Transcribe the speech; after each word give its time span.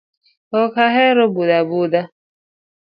Ok 0.61 0.75
ahero 0.85 1.23
budho 1.33 1.55
abudha. 1.61 2.01